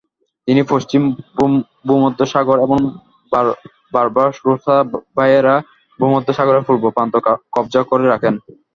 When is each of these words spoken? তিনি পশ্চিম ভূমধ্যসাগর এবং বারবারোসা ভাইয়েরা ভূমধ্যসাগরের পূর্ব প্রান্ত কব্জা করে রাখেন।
তিনি 0.47 0.61
পশ্চিম 0.71 1.01
ভূমধ্যসাগর 1.87 2.57
এবং 2.65 2.79
বারবারোসা 3.93 4.77
ভাইয়েরা 5.17 5.55
ভূমধ্যসাগরের 5.99 6.65
পূর্ব 6.67 6.83
প্রান্ত 6.95 7.13
কব্জা 7.55 7.81
করে 7.89 8.05
রাখেন। 8.07 8.33